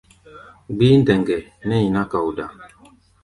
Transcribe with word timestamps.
Gbíí 0.75 0.95
ndɛŋgɛ 0.99 1.37
nɛ́ 1.67 1.79
nyiná 1.81 2.01
kaoda. 2.11 2.45